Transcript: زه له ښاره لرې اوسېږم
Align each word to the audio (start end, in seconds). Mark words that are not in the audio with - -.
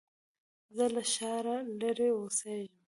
زه 0.75 0.85
له 0.95 1.01
ښاره 1.13 1.57
لرې 1.79 2.09
اوسېږم 2.17 2.79